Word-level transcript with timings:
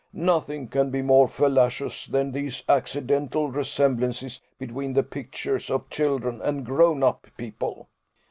Nothing 0.13 0.67
can 0.67 0.89
be 0.89 1.03
more 1.03 1.27
fallacious 1.27 2.07
than 2.07 2.31
these 2.31 2.63
accidental 2.67 3.51
resemblances 3.51 4.41
between 4.57 4.93
the 4.93 5.03
pictures 5.03 5.69
of 5.69 5.91
children 5.91 6.41
and 6.41 6.61
of 6.61 6.65
grown 6.65 7.03
up 7.03 7.27
people." 7.37 7.87